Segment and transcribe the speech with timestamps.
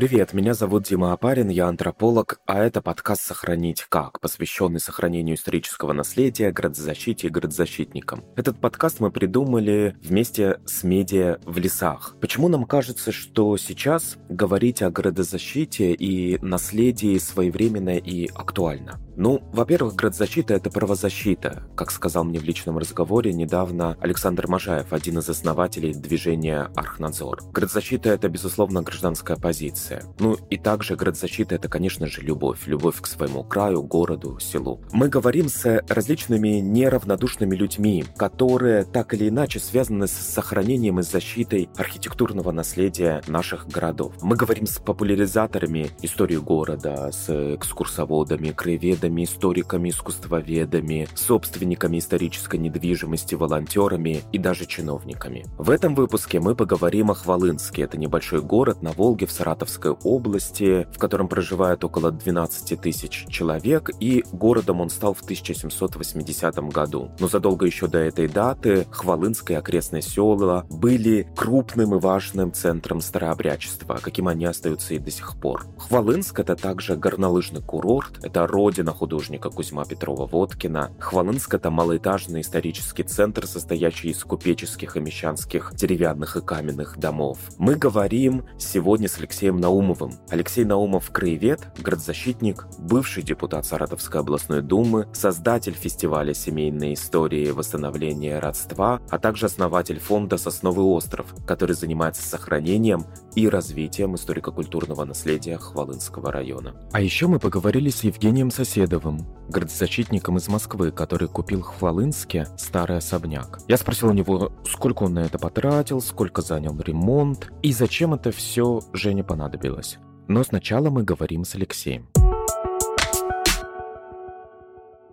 [0.00, 5.92] Привет, меня зовут Дима Апарин, я антрополог, а это подкаст «Сохранить как», посвященный сохранению исторического
[5.92, 8.24] наследия, градозащите и градозащитникам.
[8.34, 12.16] Этот подкаст мы придумали вместе с медиа в лесах.
[12.18, 18.98] Почему нам кажется, что сейчас говорить о градозащите и наследии своевременно и актуально?
[19.20, 25.18] Ну, во-первых, градзащита– это правозащита, как сказал мне в личном разговоре недавно Александр Можаев, один
[25.18, 27.42] из основателей движения «Архнадзор».
[27.52, 30.04] Градзащита– это, безусловно, гражданская позиция.
[30.20, 32.60] Ну и также градзащита– это, конечно же, любовь.
[32.64, 34.80] Любовь к своему краю, городу, селу.
[34.90, 41.68] Мы говорим с различными неравнодушными людьми, которые так или иначе связаны с сохранением и защитой
[41.76, 44.14] архитектурного наследия наших городов.
[44.22, 53.34] Мы говорим с популяризаторами истории города, с экскурсоводами, краеведами, артистами, историками, искусствоведами, собственниками исторической недвижимости,
[53.34, 55.44] волонтерами и даже чиновниками.
[55.58, 57.82] В этом выпуске мы поговорим о Хвалынске.
[57.82, 63.90] Это небольшой город на Волге в Саратовской области, в котором проживает около 12 тысяч человек,
[64.00, 67.10] и городом он стал в 1780 году.
[67.18, 73.98] Но задолго еще до этой даты Хвалынское окрестные села были крупным и важным центром старообрядчества,
[74.02, 75.66] каким они остаются и до сих пор.
[75.78, 80.92] Хвалынск– это также горнолыжный курорт, это родина художника Кузьма Петрова-Водкина.
[80.98, 87.38] Хвалынск– это малоэтажный исторический центр, состоящий из купеческих и мещанских деревянных и каменных домов.
[87.58, 90.12] Мы говорим сегодня с Алексеем Наумовым.
[90.28, 98.38] Алексей Наумов– краевед, градозащитник, бывший депутат Саратовской областной думы, создатель фестиваля семейной истории и восстановления
[98.38, 103.04] родства, а также основатель фонда «Сосновый остров», который занимается сохранением
[103.34, 106.74] и развитием историко-культурного наследия Хвалынского района.
[106.92, 112.46] А еще мы поговорили с Евгением Соседом, Демидовым, градозащитником из Москвы, который купил в Хвалынске
[112.56, 113.60] старый особняк.
[113.68, 118.30] Я спросил у него, сколько он на это потратил, сколько занял ремонт и зачем это
[118.30, 119.98] все Жене понадобилось.
[120.28, 122.08] Но сначала мы говорим с Алексеем.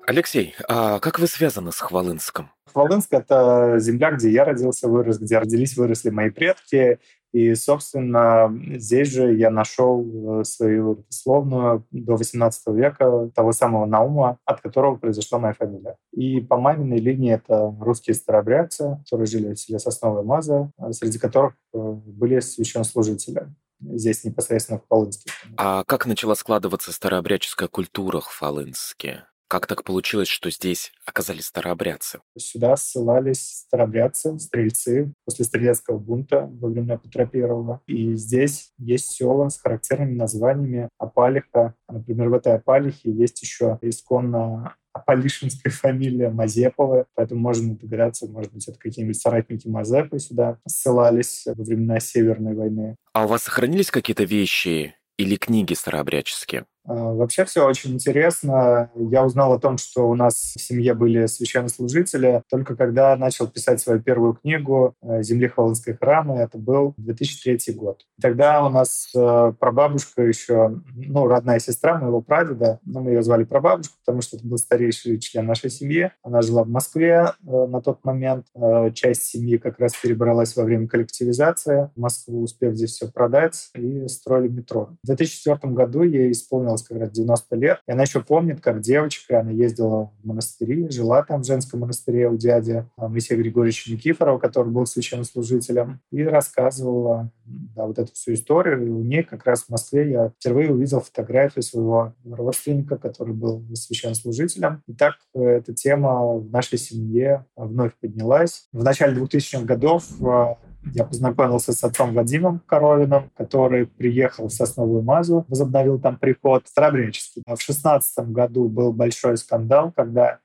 [0.06, 2.50] Алексей, а как вы связаны с Хвалынском?
[2.74, 7.00] Хвалынск— это земля, где я родился, вырос, где родились, выросли мои предки.
[7.34, 14.40] И, собственно, здесь же я нашел э, свою словную до XVIII века того самого Наума,
[14.46, 15.98] от которого произошла моя фамилия.
[16.14, 21.20] И по маминой линии это русские старообрядцы, которые жили в селе Сосновая Маза, э, среди
[21.20, 23.48] которых э, были священнослужители
[23.80, 25.30] здесь непосредственно в Хвалынске.
[25.56, 29.26] А как начала складываться старообрядческая культура в Хвалынске?
[29.48, 32.20] Как так получилось, что здесь оказались старообрядцы?
[32.38, 37.82] Сюда ссылались старообрядцы, стрельцы после стрелецкого бунта во времена Петра Первого.
[37.88, 41.76] И здесь есть села с характерными названиями Апалиха.
[41.88, 48.68] Например, в этой Апалихе есть еще исконно Аполишинская фамилия Мазепова, поэтому можно догадаться, может быть,
[48.68, 52.96] это какие-нибудь соратники Мазепы сюда ссылались во времена Северной войны.
[53.14, 56.66] А у вас сохранились какие-то вещи или книги старообрядческие?
[56.88, 58.90] А, вообще все очень интересно.
[58.96, 63.82] Я узнал о том, что у нас в семье были священнослужители, только когда начал писать
[63.82, 66.38] свою первую книгу э, «Земли Хвалынской храмы».
[66.38, 68.06] Это был 2003 год.
[68.22, 73.44] Тогда у нас э, прабабушка еще, ну, родная сестра моего прадеда, ну, мы ее звали
[73.44, 76.12] прабабушка, потому что это был старейший член нашей семьи.
[76.24, 78.46] Она жила в Москве э, на тот момент.
[78.94, 84.08] Часть семьи как раз перебралась во время коллективизации в Москву, успев здесь все продать, и
[84.08, 84.90] строили метро.
[85.04, 87.80] В 2004 году ей исполнилось исполнилось как раз 90 лет.
[87.88, 92.30] И она еще помнит, как девочка, она ездила в монастыри, жила там в женском монастыре
[92.30, 98.86] у дяди Моисея Григорьевича Никифорова, который был священнослужителем, и рассказывала да, вот эту всю историю.
[98.86, 103.64] И у ней как раз в Москве я впервые увидел фотографию своего родственника, который был
[103.74, 104.84] священнослужителем.
[104.88, 108.68] И так э, эта тема в нашей семье вновь поднялась.
[108.72, 110.56] В начале 2000-х годов э,
[110.94, 117.44] я познакомился с отцом Вадимом Коровиным, который приехал в Сосновую Мазу, возобновил там приход старобреческий.
[117.48, 120.40] В 16 году был большой скандал, когда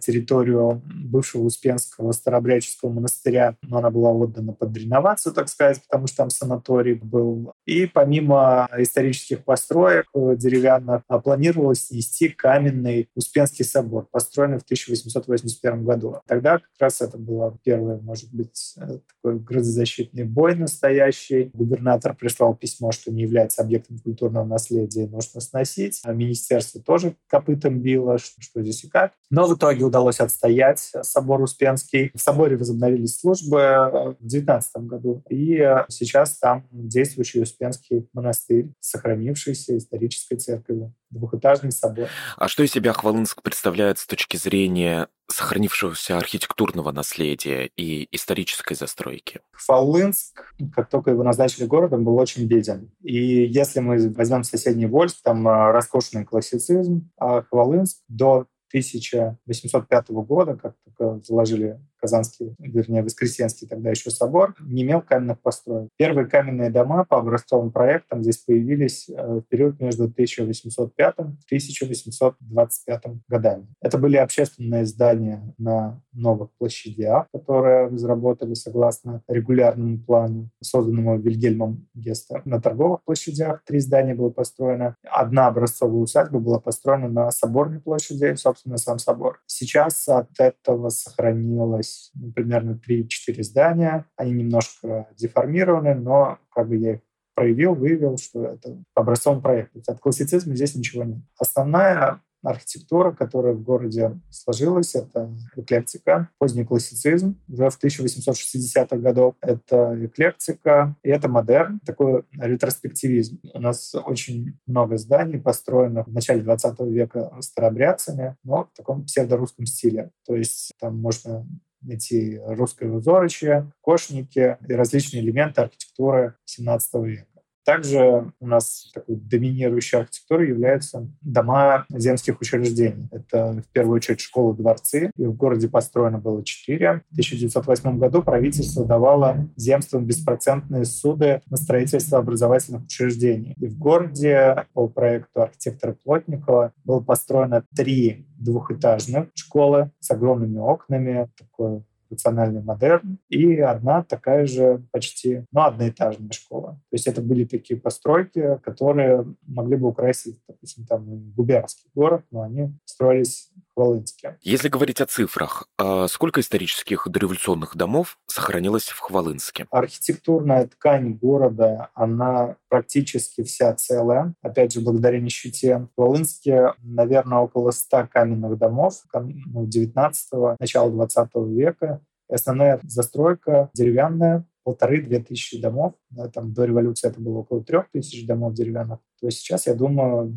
[0.00, 6.18] территорию бывшего Успенского старообрядческого монастыря, но она была отдана под реновацию, так сказать, потому что
[6.18, 7.52] там санаторий был.
[7.66, 15.84] И помимо исторических построек э, деревянных, а, планировалось снести каменный Успенский собор, построенный в 1881
[15.84, 16.16] году.
[16.26, 21.50] Тогда как раз это было первое, может быть, э, такой градозащитный бой настоящий.
[21.54, 26.00] Губернатор прислал письмо, что не является объектом культурного наследия, нужно сносить.
[26.04, 29.12] А министерство тоже копытом било, что, что здесь и как.
[29.30, 32.10] Но в итоге итоге удалось отстоять собор Успенский.
[32.14, 35.22] В соборе возобновились службы в 19 году.
[35.30, 42.08] И сейчас там действующий Успенский монастырь, сохранившийся исторической церковью двухэтажный собор.
[42.36, 49.40] А что из себя Хвалынск представляет с точки зрения сохранившегося архитектурного наследия и исторической застройки?
[49.52, 52.90] Хвалынск, как только его назначили городом, был очень беден.
[53.02, 60.56] И если мы возьмем соседний Вольск, там а, роскошный классицизм, а Хвалынск до 1805 года,
[60.56, 65.90] как только заложили Казанский, вернее, Воскресенский тогда еще собор, не имел каменных построек.
[65.96, 73.02] Первые каменные дома по образцовым проектам здесь появились э, в период между 1805 и 1825
[73.28, 73.66] годами.
[73.80, 82.42] Это были общественные здания на новых площадях, которые разработали согласно регулярному плану, созданному Вильгельмом Гестер.
[82.44, 84.96] На торговых площадях три здания было построено.
[85.02, 89.40] Одна образцовая усадьба была построена на Соборной площади, собственно, сам собор.
[89.46, 94.06] Сейчас от этого сохранилось осталось ну, примерно 3-4 здания.
[94.16, 97.00] Они немножко деформированы, но как бы я их
[97.34, 99.76] проявил, выявил, что это образцовый проект.
[99.88, 101.18] От классицизма здесь ничего нет.
[101.38, 109.34] Основная архитектура, которая в городе сложилась, это эклектика, поздний классицизм уже в 1860-х годах.
[109.40, 113.40] Это эклектика и это модерн, такой ретроспективизм.
[113.54, 119.66] У нас очень много зданий, построенных в начале 20 века старообрядцами, но в таком псевдорусском
[119.66, 120.10] стиле.
[120.26, 121.46] То есть там можно
[121.88, 127.29] эти русское узорочье, кошники и различные элементы архитектуры XVII века.
[127.64, 133.08] Также у нас такой доминирующей архитектурой являются дома земских учреждений.
[133.12, 135.10] Это в первую очередь школы, дворцы.
[135.16, 137.02] И в городе построено было четыре.
[137.10, 143.54] В 1908 году правительство давало земствам беспроцентные суды на строительство образовательных учреждений.
[143.60, 151.28] И в городе по проекту архитектора Плотникова было построено три двухэтажных школы с огромными окнами,
[151.38, 156.80] такое национальный модерн, и одна такая же почти, ну, одноэтажная школа.
[156.90, 162.42] То есть это были такие постройки, которые могли бы украсить, допустим, там губернский город, но
[162.42, 164.38] они строились Хвалынске.
[164.42, 169.66] Если говорить о цифрах, а сколько исторических дореволюционных домов сохранилось в Хвалынске?
[169.70, 174.34] Архитектурная ткань города, она практически вся целая.
[174.42, 175.78] Опять же, благодаря нищете.
[175.78, 182.00] В Хвалынске, наверное, около 100 каменных домов ну, 19-го, начала 20 века.
[182.28, 185.94] И основная застройка деревянная, полторы-две тысячи домов.
[186.10, 189.00] Да, там до революции это было около трех тысяч домов деревянных.
[189.20, 190.32] То есть сейчас, я думаю,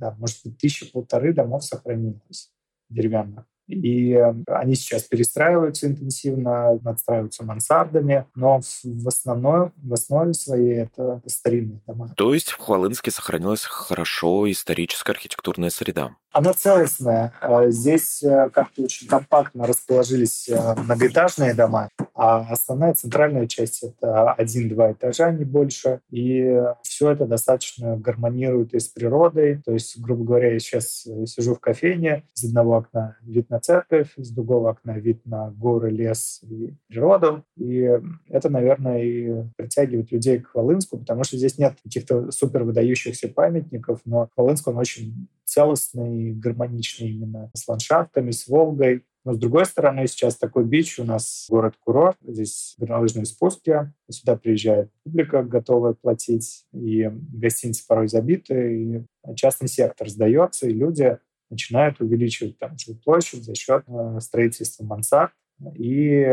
[0.00, 2.50] да, может быть, тысячи полторы домов сохранилось
[2.88, 3.44] деревянных.
[3.66, 11.20] И э, они сейчас перестраиваются интенсивно, надстраиваются мансардами, но в основном, в основе своей это
[11.26, 12.12] старинные дома.
[12.16, 16.16] То есть в Хвалынске сохранилась хорошо историческая архитектурная среда?
[16.36, 17.32] Она целостная.
[17.40, 20.50] Э, здесь э, как-то очень компактно расположились
[20.84, 26.00] многоэтажные дома, а основная центральная часть— это один-два этажа, не больше.
[26.10, 29.62] И все это достаточно гармонирует и с природой.
[29.64, 34.12] То есть, грубо говоря, я сейчас сижу в кофейне, из одного окна вид на церковь,
[34.18, 37.44] с другого окна вид на горы, лес и природу.
[37.56, 37.90] И
[38.28, 44.00] это, наверное, и притягивает людей к Хвалынску, потому что здесь нет каких-то супер выдающихся памятников,
[44.04, 49.04] но Хвалынск, он очень целостный, гармоничный именно с ландшафтами, с Волгой.
[49.24, 54.90] Но с другой стороны, сейчас такой бич у нас город-курорт, здесь горнолыжные спуски, сюда приезжает
[55.02, 58.82] публика, готовая платить, и гостиницы порой забиты,
[59.26, 61.18] и частный сектор сдается, и люди
[61.50, 65.32] начинают увеличивать там жилплощадь за счет э, строительства мансард.
[65.74, 66.24] И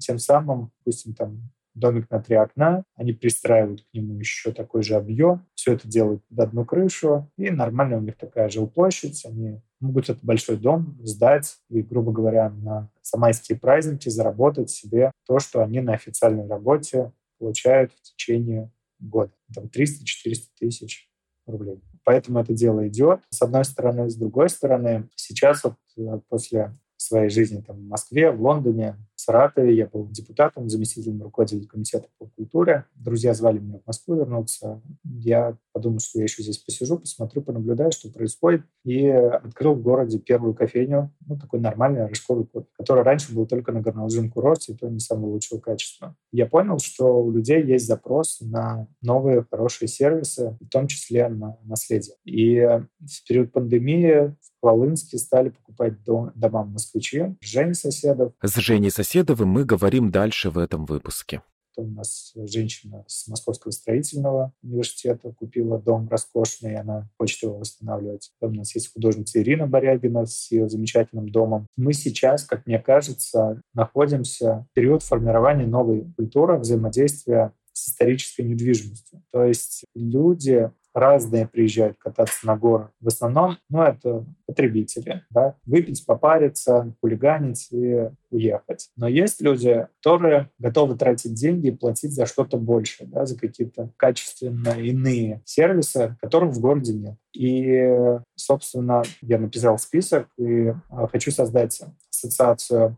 [0.00, 4.94] тем самым, допустим, там домик на три окна, они пристраивают к нему еще такой же
[4.94, 10.10] объем, все это делают под одну крышу, и нормально у них такая жилплощадь, они могут
[10.10, 15.80] этот большой дом сдать и, грубо говоря, на самайские праздники заработать себе то, что они
[15.80, 19.32] на официальной работе получают в течение года.
[19.54, 21.08] Там 300-400 тысяч
[21.46, 21.80] рублей.
[22.04, 23.20] Поэтому это дело идет.
[23.30, 24.08] С одной стороны.
[24.08, 28.96] С другой стороны, сейчас вот э, после своей жизни там, в Москве, в Лондоне,
[29.28, 29.76] Саратове.
[29.76, 32.86] Я был депутатом, заместителем руководителя комитета по культуре.
[32.94, 34.80] Друзья звали меня в Москву вернуться.
[35.04, 38.62] Я подумал, что я еще здесь посижу, посмотрю, понаблюдаю, что происходит.
[38.84, 43.70] И открыл в городе первую кофейню, ну, такой нормальный рожковый кофе, который раньше был только
[43.70, 46.16] на горнолыжном курорте, и то не самого лучшего качества.
[46.32, 51.58] Я понял, что у людей есть запрос на новые хорошие сервисы, в том числе на
[51.64, 52.16] наследие.
[52.24, 58.32] И в период пандемии Волынске стали покупать дом, дома москвичи, Жени Соседов.
[58.42, 61.42] С Женей Соседовым мы говорим дальше в этом выпуске.
[61.78, 67.58] Потом у нас женщина с Московского строительного университета купила дом роскошный, и она хочет его
[67.58, 68.32] восстанавливать.
[68.40, 71.68] Потом у нас есть художница Ирина Борягина с ее замечательным домом.
[71.76, 79.22] Мы сейчас, как мне кажется, находимся в период формирования новой культуры взаимодействия с исторической недвижимостью.
[79.30, 82.90] То есть люди разные приезжают кататься на горы.
[83.00, 88.90] В основном, ну, это потребители, да, выпить, попариться, хулиганить и уехать.
[88.96, 93.90] Но есть люди, которые готовы тратить деньги и платить за что-то большее, да, за какие-то
[93.96, 97.16] качественно иные сервисы, которых в городе нет.
[97.32, 102.96] И, собственно, я написал список и а, хочу создать ассоциацию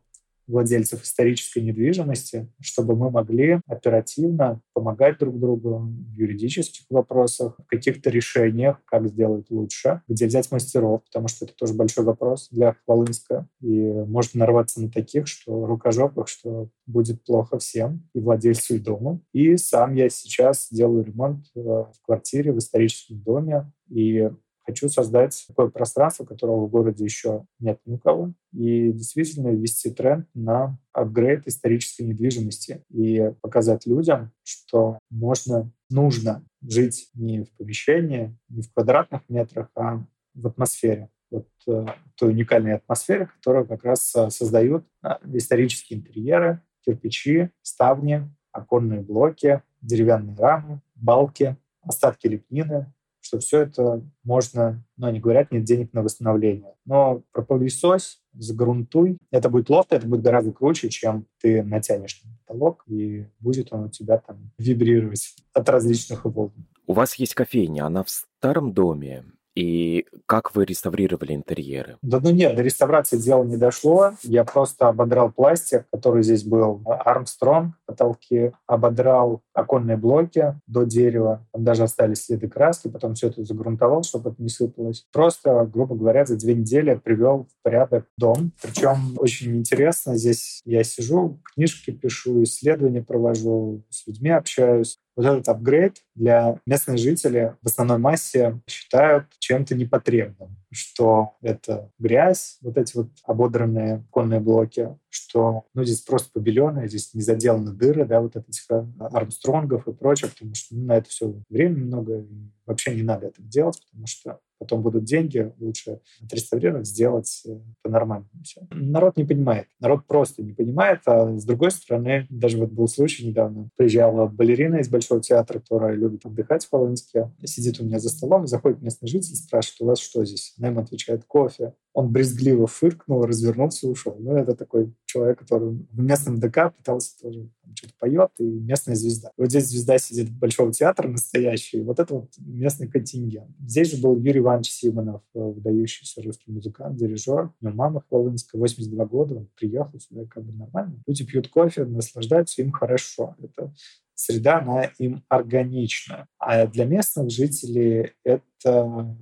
[0.50, 8.11] владельцев исторической недвижимости, чтобы мы могли оперативно помогать друг другу в юридических вопросах, в каких-то
[8.11, 13.49] решениях, как сделать лучше, где взять мастеров, потому что это тоже большой вопрос для Хвалынска.
[13.61, 19.23] И можно нарваться на таких, что рукожопых, что будет плохо всем, и владельцу, и дому.
[19.33, 24.30] И сам я сейчас делаю ремонт э, в квартире в историческом доме, и
[24.71, 29.91] Хочу создать такое пространство, которого в городе еще нет ни у кого, и действительно ввести
[29.91, 38.39] тренд на апгрейд исторической недвижимости и показать людям, что можно, нужно жить не в помещении,
[38.49, 41.11] не в квадратных метрах, а в атмосфере.
[41.33, 48.31] Вот э, той уникальной атмосфере, которую как раз э, создают э, исторические интерьеры, кирпичи, ставни,
[48.53, 55.65] оконные блоки, деревянные рамы, балки, остатки лепнины, что все это можно, ну, они говорят, нет
[55.65, 56.75] денег на восстановление.
[56.85, 59.19] Но пропылесось, загрунтуй.
[59.31, 63.85] Это будет лофт, это будет гораздо круче, чем ты натянешь на потолок, и будет он
[63.85, 66.67] у тебя там вибрировать от различных волн.
[66.87, 71.99] У вас есть кофейня, она в старом доме и как вы реставрировали интерьеры?
[72.02, 74.12] Да ну нет, до реставрации дело не дошло.
[74.23, 76.83] Я просто ободрал пластик, который здесь был.
[76.87, 78.52] Армстронг, потолки.
[78.66, 81.47] Ободрал оконные блоки до дерева.
[81.52, 82.88] Там даже остались следы краски.
[82.88, 85.07] Потом все это загрунтовал, чтобы это не сыпалось.
[85.12, 88.52] Просто, грубо говоря, за две недели привел в порядок дом.
[88.62, 90.16] Причем очень интересно.
[90.16, 96.99] Здесь я сижу, книжки пишу, исследования провожу, с людьми общаюсь вот этот апгрейд для местных
[96.99, 104.40] жителей в основной массе считают чем-то непотребным, что это грязь, вот эти вот ободранные конные
[104.40, 109.88] блоки, что ну, здесь просто побеленные, здесь не заделаны дыры, да, вот этих э, армстронгов
[109.88, 113.43] и прочее, потому что ну, на это все время много, и вообще не надо это
[113.43, 118.61] делать, потому что потом будут деньги, лучше отреставрировать, сделать э, по-нормальному все.
[118.71, 119.67] Народ не понимает.
[119.81, 124.76] Народ просто не понимает, а с другой стороны, даже вот был случай недавно, приезжала балерина
[124.76, 129.09] из Большого театра, которая любит отдыхать в Полонске, сидит у меня за столом, заходит местный
[129.09, 130.55] житель, спрашивает, у вас что здесь?
[130.59, 131.75] Она ему отвечает, кофе.
[131.95, 134.17] Он брезгливо фыркнул, развернулся и ушел.
[134.19, 139.31] Ну, это такой человек, который в местном ДК пытался тоже что-то поет, и местная звезда.
[139.37, 143.50] Вот здесь звезда сидит Большого театра настоящий, вот это вот местный контингент.
[143.61, 147.53] Здесь же был Юрий Иванович Симонов, э, выдающийся русский музыкант, дирижер.
[147.61, 151.03] Него мама Хвалынская, 82 года, он приехал сюда как бы нормально.
[151.07, 153.37] Люди пьют кофе, наслаждаются, им хорошо.
[153.43, 153.73] Это
[154.15, 156.27] среда, она им органична.
[156.39, 159.17] А для местных жителей это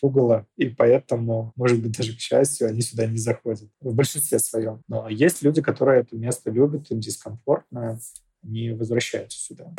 [0.00, 4.82] пугало, и поэтому, может быть, даже к счастью, они сюда не заходят в большинстве своем.
[4.88, 7.98] Но есть люди, которые это место любят, им дискомфортно,
[8.42, 9.74] они возвращаются сюда.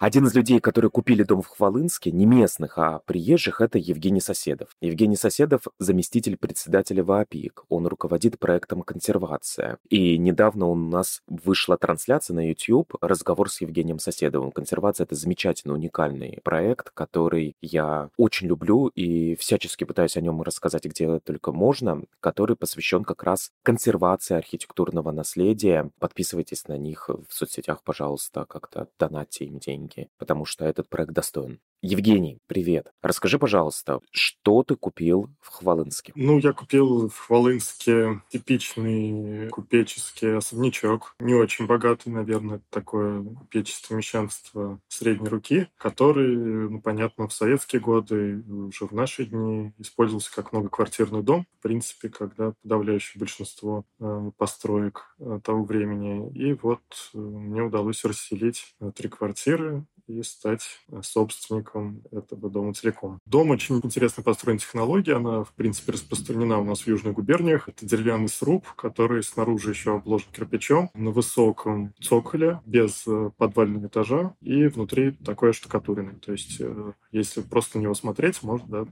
[0.00, 4.68] Один из людей, которые купили дом в Хвалынске, не местных, а приезжих, это Евгений Соседов.
[4.80, 7.64] Евгений Соседов– заместитель председателя ВАПИК.
[7.68, 9.78] Он руководит проектом «Консервация».
[9.90, 14.52] И недавно у нас вышла трансляция на YouTube, разговор с Евгением Соседовым.
[14.52, 20.84] «Консервация»— это замечательный, уникальный проект, который я очень люблю и всячески пытаюсь о нем рассказать,
[20.84, 25.90] где только можно, который посвящен как раз консервации архитектурного наследия.
[25.98, 31.12] Подписывайтесь на них в соцсетях, пожалуйста, как-то донатьте им деньги деньги, потому что этот проект
[31.12, 31.60] достоин.
[31.80, 32.92] Евгений, привет.
[33.02, 36.12] Расскажи, пожалуйста, что ты купил в Хвалынске?
[36.16, 41.14] Ну, я купил в Хвалынске типичный купеческий особнячок.
[41.20, 46.36] Не очень богатый, наверное, такое купечество мещанство средней руки, который,
[46.68, 51.46] ну, понятно, в советские годы, уже в наши дни использовался как многоквартирный дом.
[51.60, 56.28] В принципе, когда подавляющее большинство э, построек э, того времени.
[56.34, 56.82] И вот
[57.14, 63.20] э, мне удалось расселить э, три квартиры и стать собственником этого дома целиком.
[63.26, 67.68] Дом очень интересно построен технология, она, в принципе, распространена у нас в южных губерниях.
[67.68, 74.34] Это деревянный сруб, который снаружи еще обложен кирпичом на высоком цоколе, без э, подвального этажа,
[74.40, 76.14] и внутри такой штукатуренный.
[76.14, 78.86] То есть, э, если просто на него смотреть, можно да,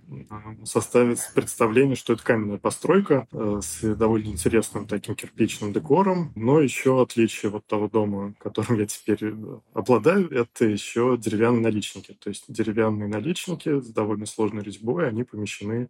[0.64, 7.00] составить представление, что это каменная постройка э, с довольно интересным таким кирпичным декором, но еще
[7.00, 9.34] отличие вот того дома, которым я теперь
[9.72, 12.12] обладаю, это еще деревянные наличники.
[12.12, 15.88] То есть деревянные наличники с довольно сложной резьбой, они помещены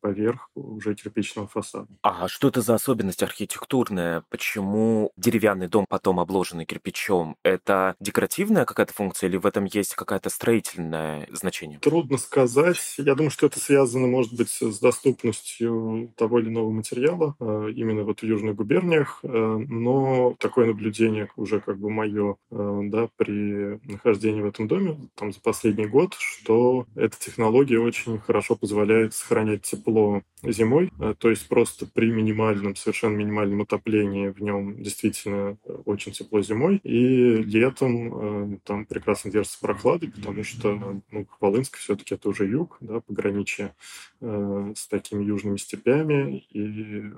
[0.00, 1.88] поверх уже кирпичного фасада.
[2.02, 4.22] А что это за особенность архитектурная?
[4.28, 7.36] Почему деревянный дом потом обложенный кирпичом?
[7.42, 11.78] Это декоративная какая-то функция или в этом есть какое-то строительное значение?
[11.78, 12.96] Трудно сказать.
[12.98, 18.04] Я думаю, что это связано, может быть, с доступностью того или иного материала э, именно
[18.04, 23.80] вот в южных губерниях, э, но такое наблюдение уже как бы мое э, да, при
[23.90, 29.62] нахождении в этом доме там за последний год, что эта технология очень хорошо позволяет сохранять
[29.62, 36.42] тепло зимой, то есть просто при минимальном, совершенно минимальном отоплении в нем действительно очень тепло
[36.42, 42.78] зимой, и летом там прекрасно держится прохладой, потому что ну, Хвалынск все-таки это уже юг,
[42.80, 43.74] да, пограничье
[44.20, 47.12] э, с такими южными степями, и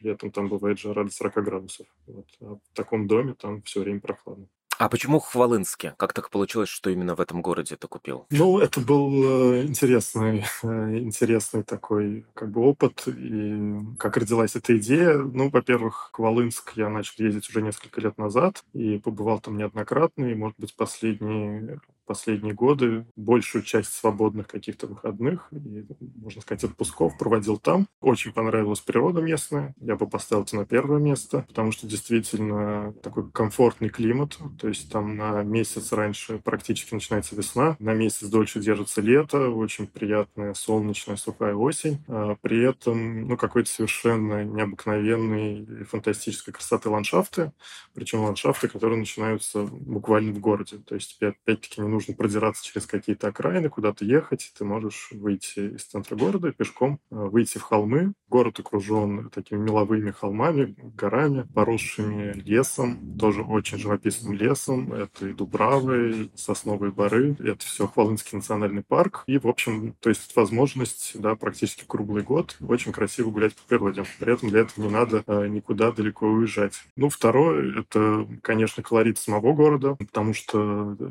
[0.00, 1.86] летом там бывает жара до 40 градусов.
[2.06, 2.26] Вот.
[2.40, 4.46] А в таком доме там все время прохладно.
[4.78, 5.94] А почему Хвалынске?
[5.96, 8.26] Как так получилось, что именно в этом городе ты купил?
[8.30, 13.06] Ну, это был э, интересный, э, интересный такой как бы опыт.
[13.06, 15.18] И как родилась эта идея?
[15.18, 20.24] Ну, во-первых, Хвалынск я начал ездить уже несколько лет назад и побывал там неоднократно.
[20.24, 27.16] И, может быть, последние последние годы большую часть свободных каких-то выходных и, можно сказать, отпусков
[27.18, 27.86] проводил там.
[28.00, 29.74] Очень понравилась природа местная.
[29.80, 34.38] Я бы поставил это на первое место, потому что действительно такой комфортный климат.
[34.58, 39.86] То есть там на месяц раньше практически начинается весна, на месяц дольше держится лето, очень
[39.86, 42.02] приятная солнечная сухая осень.
[42.08, 47.52] А при этом, ну, какой-то совершенно необыкновенный и фантастической красоты ландшафты,
[47.94, 50.78] причем ландшафты, которые начинаются буквально в городе.
[50.78, 55.76] То есть, опять-таки, не нужно нужно продираться через какие-то окраины, куда-то ехать, ты можешь выйти
[55.76, 58.12] из центра города пешком, э, выйти в холмы.
[58.28, 64.92] Город окружен такими меловыми холмами, горами, поросшими лесом, тоже очень живописным лесом.
[64.92, 69.22] Это и Дубравы, и Сосновые Бары, это все Хвалынский национальный парк.
[69.26, 74.04] И, в общем, то есть возможность да, практически круглый год очень красиво гулять по природе.
[74.18, 76.74] При этом для этого не надо э, никуда далеко уезжать.
[76.96, 81.04] Ну, второе, это, конечно, колорит самого города, потому что э,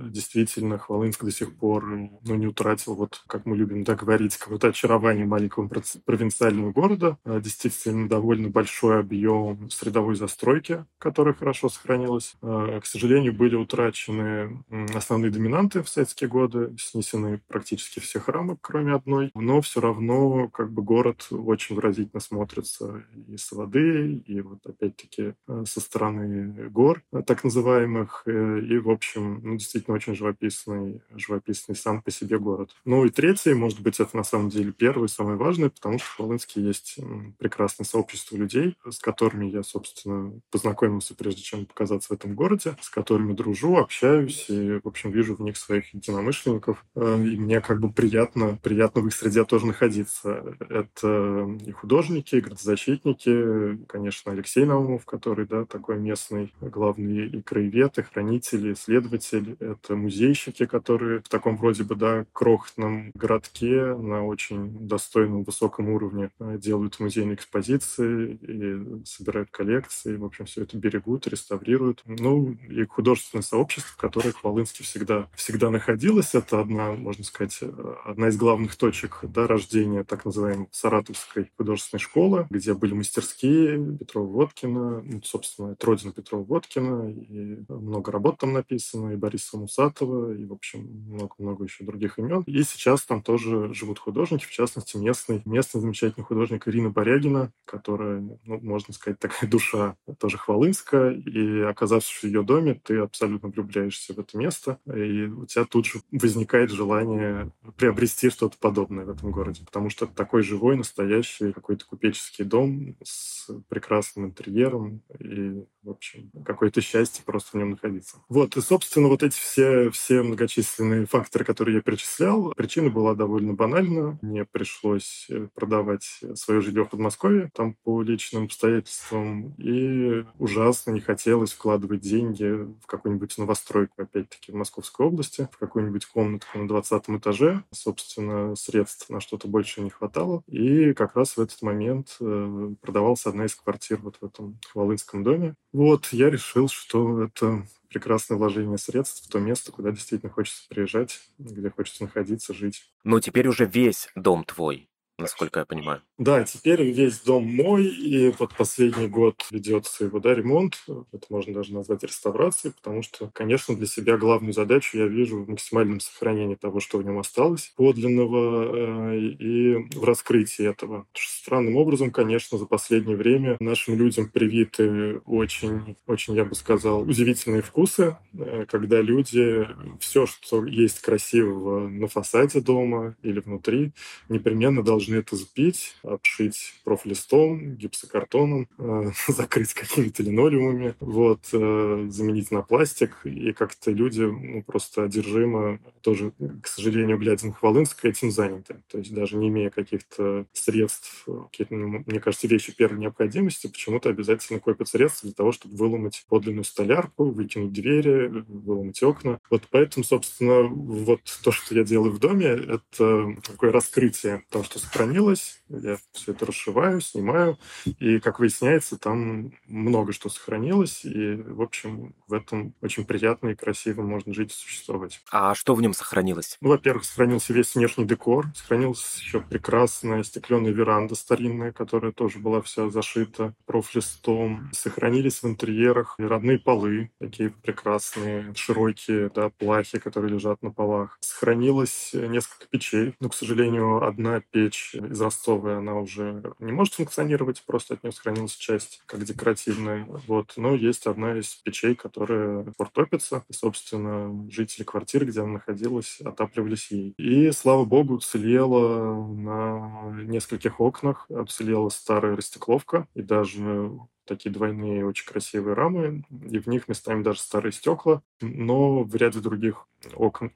[0.72, 4.68] действительно Хвалынск до сих пор ну, не утратил, вот как мы любим так говорить, какое-то
[4.68, 5.70] очарование маленького
[6.06, 7.18] провинциального города.
[7.26, 12.36] А, действительно, довольно большой объем средовой застройки, которая хорошо сохранилась.
[12.42, 18.94] А, к сожалению, были утрачены основные доминанты в советские годы, снесены практически все храмы, кроме
[18.94, 19.32] одной.
[19.36, 25.34] Но все равно как бы город очень выразительно смотрится и с воды, и вот опять-таки
[25.48, 28.24] а, со стороны гор, так называемых.
[28.26, 32.72] Э, и, в общем, ну, действительно очень живописно живописный, живописный сам по себе город.
[32.86, 36.16] Ну и третий, может быть, это на самом деле первый, самый важный, потому что в
[36.16, 36.98] Хвалынске есть
[37.38, 42.90] прекрасное сообщество людей, с которыми я, собственно, познакомился, прежде чем показаться в этом городе, с
[42.90, 46.84] которыми дружу, общаюсь и, в общем, вижу в них своих единомышленников.
[46.96, 50.56] Э, и мне как бы приятно, приятно в их среде тоже находиться.
[50.70, 57.98] Это и художники, и градозащитники, конечно, Алексей Наумов, который, да, такой местный главный и краевед,
[57.98, 59.56] и хранитель, и исследователь.
[59.60, 65.90] Это музейщики, художники, которые в таком вроде бы, да, крохотном городке на очень достойном высоком
[65.90, 72.04] уровне э, делают музейные экспозиции и собирают коллекции, в общем, все это берегут, реставрируют.
[72.06, 76.36] Ну, и художественное сообщество, в которое Хвалынске всегда, всегда находилось.
[76.36, 82.02] Это одна, можно сказать, э, одна из главных точек да, рождения так называемой Саратовской художественной
[82.02, 89.12] школы, где были мастерские Петрова-Водкина, ну, собственно, это родина Петрова-Водкина, и много работ там написано,
[89.12, 92.44] и Бориса Мусатова, и в общем, много-много еще других имен.
[92.46, 98.20] И сейчас там тоже живут художники, в частности, местный, местный замечательный художник Ирина Борягина, которая,
[98.20, 104.14] ну, можно сказать, такая душа тоже Хвалынска, и оказавшись в ее доме, ты абсолютно влюбляешься
[104.14, 109.32] в это место, и у тебя тут же возникает желание приобрести что-то подобное в этом
[109.32, 115.90] городе, потому что это такой живой, настоящий какой-то купеческий дом с прекрасным интерьером и, в
[115.90, 118.18] общем, какое-то счастье просто в нем находиться.
[118.30, 123.54] Вот, и, собственно, вот эти все, все многочисленные факторы, которые я перечислял, причина была довольно
[123.54, 124.20] банальна.
[124.22, 131.00] Мне пришлось э, продавать свое жилье в Подмосковье, там по личным обстоятельствам, и ужасно не
[131.00, 137.10] хотелось вкладывать деньги в какую-нибудь новостройку, опять-таки, в Московской области, в какую-нибудь комнатку на 20
[137.10, 137.64] этаже.
[137.72, 140.44] Собственно, средств на что-то больше не хватало.
[140.48, 145.24] И как раз в этот момент э, продавалась одна из квартир вот в этом Хвалынском
[145.24, 145.56] доме.
[145.74, 151.20] Вот, я решил, что это прекрасное вложение средств в то место, куда действительно хочется приезжать,
[151.38, 152.92] где хочется находиться, жить.
[153.04, 154.91] Но теперь уже весь дом твой
[155.22, 156.02] насколько я понимаю.
[156.18, 160.84] Да, теперь весь дом мой, и вот последний год ведется его да, ремонт.
[161.12, 165.50] Это можно даже назвать реставрацией, потому что, конечно, для себя главную задачу я вижу в
[165.50, 171.08] максимальном сохранении того, что в нем осталось подлинного, э, и в раскрытии этого.
[171.14, 177.62] Странным образом, конечно, за последнее время нашим людям привиты очень, очень, я бы сказал, удивительные
[177.62, 179.68] вкусы, э, когда люди
[180.00, 183.92] все, что есть красивого на фасаде дома или внутри,
[184.30, 192.52] непременно должны должны это сбить, обшить профлистом, гипсокартоном, э, закрыть какими-то линолеумами, вот, э, заменить
[192.52, 193.18] на пластик.
[193.26, 198.82] И как-то люди ну, просто одержимо тоже, к сожалению, глядя на Хвалынск, этим заняты.
[198.90, 204.10] То есть даже не имея каких-то средств, какие-то, ну, мне кажется, вещи первой необходимости, почему-то
[204.10, 209.40] обязательно копят средства для того, чтобы выломать подлинную столярку, выкинуть двери, выломать окна.
[209.50, 214.80] Вот поэтому, собственно, вот то, что я делаю в доме, это такое раскрытие того, что
[214.92, 215.62] сохранилось.
[215.70, 217.58] Я все это расшиваю, снимаю.
[218.00, 221.06] И, как выясняется, там много что сохранилось.
[221.06, 225.22] И, в общем, в этом очень приятно и красиво можно жить и существовать.
[225.32, 226.58] А что в нем сохранилось?
[226.62, 228.48] Ну, во-первых, сохранился весь внешний декор.
[228.56, 234.70] Сохранилась еще прекрасная стеклянная веранда старинная, которая тоже была вся зашита профлистом.
[234.74, 241.18] Сохранились в интерьерах родные полы, такие прекрасные, широкие, да, плахи, которые лежат на полах.
[241.22, 243.16] Сохранилось несколько печей.
[243.20, 248.12] Но, к сожалению, одна печь из Ростова, она уже не может функционировать, просто от нее
[248.14, 250.06] сохранилась часть как декоративная.
[250.28, 250.54] Вот.
[250.58, 253.44] Но есть одна из печей, которая фортопится.
[253.50, 257.14] И, собственно, жители квартиры, где она находилась, отапливались ей.
[257.18, 263.92] И, слава богу, уцелела на нескольких окнах, уцелела старая растекловка, и даже
[264.26, 269.40] такие двойные очень красивые рамы, и в них местами даже старые стекла, но в ряде
[269.40, 270.52] других окон,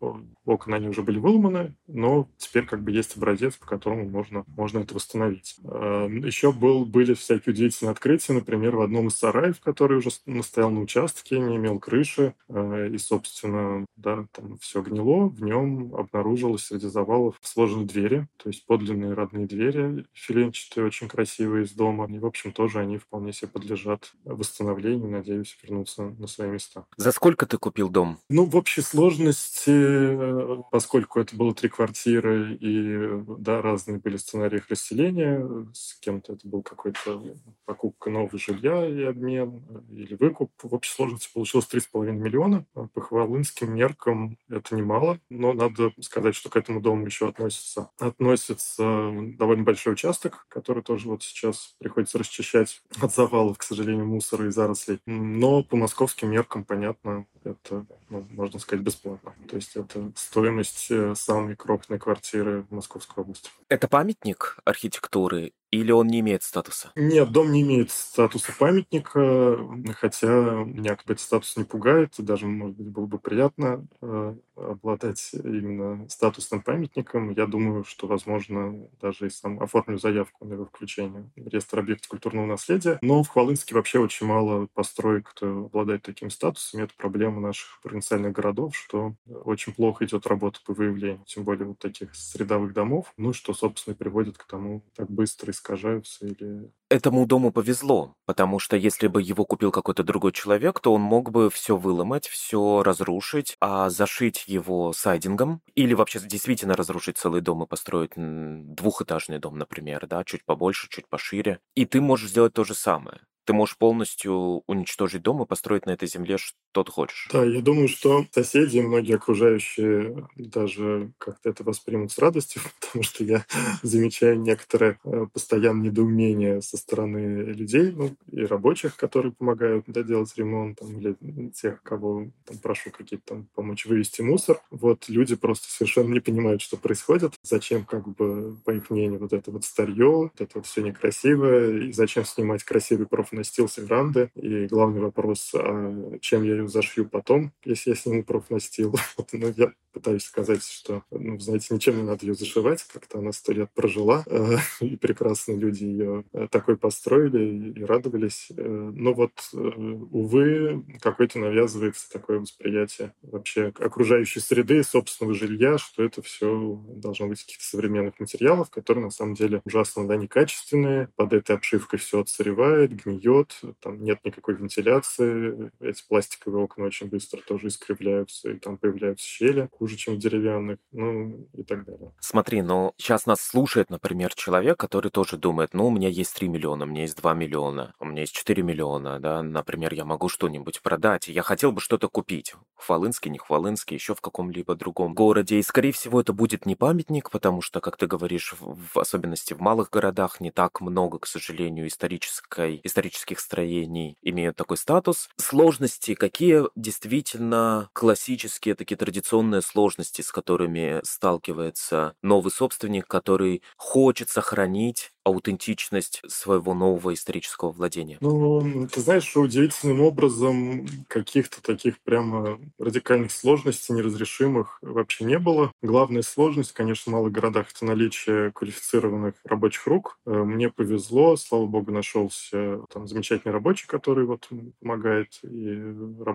[0.46, 4.80] окон они уже были выломаны, но теперь как бы есть образец, по которому можно, можно
[4.80, 5.56] это восстановить.
[5.64, 10.10] А, Еще был, были всякие удивительные открытия, например, в одном из сараев, который уже
[10.44, 15.96] стоял на участке, не имел крыши, а, и, собственно, да, там все гнило, в нем
[15.96, 22.08] обнаружилось среди завалов сложенные двери, то есть подлинные родные двери, филенчатые, очень красивые из дома,
[22.10, 26.86] и, в общем, тоже они вполне себе подлежат восстановлению, надеюсь, вернуться на свои места.
[26.98, 28.20] За сколько ты купил дом?
[28.30, 29.35] Ну, в общей сложности,
[29.68, 36.34] э, поскольку это было три квартиры и да, разные были сценарии их расселения, с кем-то
[36.34, 37.24] это был какой-то
[37.66, 40.52] покупка нового жилья и обмен, или выкуп.
[40.62, 42.66] В общей сложности получилось 3,5 миллиона.
[42.94, 49.12] По хвалынским меркам это немало, но надо сказать, что к этому дому еще относится, относится
[49.38, 54.52] довольно большой участок, который тоже вот сейчас приходится расчищать от завалов, к сожалению, мусора и
[54.52, 55.00] зарослей.
[55.06, 59.34] Но по московским меркам, понятно, это, ну, можно сказать, бесплатно.
[59.48, 63.50] То есть это стоимость э, самой крупной квартиры в Московской области.
[63.70, 66.94] Это памятник архитектуры или он не имеет статуса?
[66.98, 69.58] Нет, дом не имеет статуса памятника,
[69.98, 70.30] хотя
[70.64, 75.32] меня как бы этот статус не пугает, даже, может быть, было бы приятно э, обладать
[75.34, 77.32] именно статусным памятником.
[77.32, 82.08] Я думаю, что, возможно, даже и сам оформлю заявку на его включение в реестр объектов
[82.08, 82.98] культурного наследия.
[83.02, 86.80] Но в Хвалынске вообще очень мало построек, кто обладает таким статусом.
[86.80, 91.68] И это проблема наших провинциальных городов, что очень плохо идет работа по выявлению, тем более
[91.68, 96.72] вот таких средовых домов, ну, что, собственно, и приводит к тому, так быстро искажаются или
[96.88, 101.32] Этому дому повезло, потому что если бы его купил какой-то другой человек, то он мог
[101.32, 107.64] бы все выломать, все разрушить, а зашить его сайдингом или вообще действительно разрушить целый дом
[107.64, 111.60] и построить двухэтажный дом, например, да, чуть побольше, чуть пошире.
[111.74, 113.22] И ты можешь сделать то же самое.
[113.46, 116.38] Ты можешь полностью уничтожить дом и построить на этой земле
[116.76, 117.30] тот хочешь.
[117.32, 123.24] Да, я думаю, что соседи многие окружающие даже как-то это воспримут с радостью, потому что
[123.24, 123.46] я
[123.82, 130.34] замечаю некоторое э, постоянное недоумение со стороны людей, ну, и рабочих, которые помогают да, делать
[130.36, 131.16] ремонт, там, или
[131.54, 134.60] тех, кого там, прошу какие-то там помочь вывести мусор.
[134.70, 139.32] Вот люди просто совершенно не понимают, что происходит, зачем, как бы, по их мнению, вот
[139.32, 144.30] это вот старье, вот это вот все некрасивое, и зачем снимать красивый профнастил с веранды.
[144.36, 148.96] И главный вопрос, а чем я ее зашью потом, если я сниму профнастил.
[149.18, 153.32] Вот, ну, я пытаюсь сказать, что, ну, знаете, ничем не надо ее зашивать, как-то она
[153.32, 158.50] сто лет прожила, э, и прекрасно люди ее э, такой построили и радовались.
[158.58, 166.22] Э, но вот, увы, какое-то навязывается такое восприятие вообще окружающей среды, собственного жилья, что это
[166.22, 171.56] все должно быть каких-то современных материалов, которые на самом деле ужасно да, некачественные, под этой
[171.56, 178.52] обшивкой все отсыревает, гниет, там нет никакой вентиляции, эти пластиковые окна очень быстро тоже искривляются,
[178.52, 182.12] и там появляются щели хуже, чем в деревянных, ну и так далее.
[182.20, 186.48] Смотри, ну сейчас нас слушает, например, человек, который тоже думает, ну у меня есть 3
[186.48, 190.30] миллиона, у меня есть 2 миллиона, у меня есть 4 миллиона, да, например, я могу
[190.30, 192.54] что-нибудь продать, я хотел бы что-то купить.
[192.76, 195.58] Хвалынский, не Хвалынский, еще в каком-либо другом городе.
[195.58, 199.60] И, скорее всего, это будет не памятник, потому что, как ты говоришь, в особенности в
[199.60, 205.30] малых городах не так много, к сожалению, исторической, исторических строений имеют такой статус.
[205.38, 206.45] Сложности какие
[206.76, 216.74] действительно классические, такие традиционные сложности, с которыми сталкивается новый собственник, который хочет сохранить аутентичность своего
[216.74, 218.18] нового исторического владения?
[218.22, 225.72] Ну, ты знаешь, что удивительным образом каких-то таких прямо радикальных сложностей неразрешимых вообще не было.
[225.82, 230.20] Главная сложность, конечно, в малых городах— это наличие квалифицированных рабочих рук.
[230.28, 234.48] Э, мне повезло, слава богу, нашелся там замечательный рабочий, который вот
[234.80, 235.76] помогает и